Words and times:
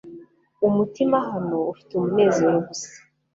umutima 0.67 1.17
hano 1.31 1.57
ufite 1.71 1.91
umunezero 1.95 2.57
gusa 2.67 2.91